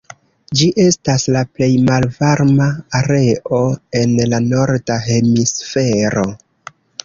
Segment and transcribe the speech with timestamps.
[0.61, 3.61] Ĝi estas la plej malvarma areo
[4.03, 6.29] en la norda hemisfero.